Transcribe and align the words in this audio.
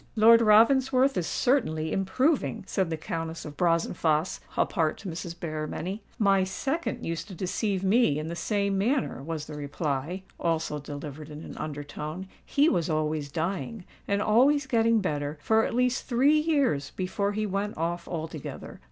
"Lord 0.15 0.41
Ravensworth 0.41 1.15
is 1.15 1.27
certainly 1.27 1.91
improving," 1.91 2.63
said 2.65 2.89
the 2.89 2.97
Countess 2.97 3.45
of 3.45 3.55
Brazenphace 3.55 4.39
apart 4.57 4.97
to 4.97 5.07
Mrs. 5.07 5.35
Berrymenny. 5.39 6.01
"My 6.17 6.43
second 6.43 7.05
used 7.05 7.27
to 7.27 7.35
deceive 7.35 7.83
me 7.83 8.17
in 8.17 8.25
the 8.25 8.35
same 8.35 8.79
manner," 8.79 9.21
was 9.21 9.45
the 9.45 9.53
reply, 9.53 10.23
also 10.39 10.79
delivered 10.79 11.29
in 11.29 11.43
an 11.43 11.55
under 11.55 11.83
tone. 11.83 12.27
"He 12.43 12.67
was 12.67 12.89
always 12.89 13.29
dying—and 13.31 14.23
always 14.23 14.65
getting 14.65 15.01
better, 15.01 15.37
for 15.39 15.65
at 15.65 15.75
least 15.75 16.05
three 16.07 16.39
years 16.39 16.89
before 16.95 17.33
he 17.33 17.45
went 17.45 17.77
off 17.77 18.07
altogether. 18.07 18.79